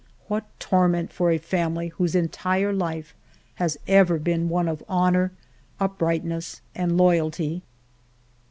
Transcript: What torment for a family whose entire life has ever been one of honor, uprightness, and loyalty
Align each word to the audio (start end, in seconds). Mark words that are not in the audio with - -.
What 0.27 0.45
torment 0.59 1.13
for 1.13 1.29
a 1.29 1.37
family 1.37 1.89
whose 1.89 2.15
entire 2.15 2.73
life 2.73 3.13
has 3.61 3.77
ever 3.87 4.17
been 4.17 4.49
one 4.49 4.67
of 4.67 4.81
honor, 4.91 5.31
uprightness, 5.79 6.61
and 6.73 6.97
loyalty 6.97 7.61